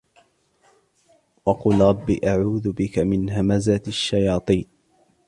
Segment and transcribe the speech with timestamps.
[1.45, 4.65] وقل رب أعوذ بك من همزات الشياطين